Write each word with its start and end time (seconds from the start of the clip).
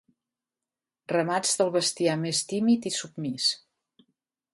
Ramats 1.11 1.51
del 1.59 1.69
bestiar 1.75 2.15
més 2.21 2.39
tímid 2.53 2.87
i 2.91 2.93
submís. 2.97 3.51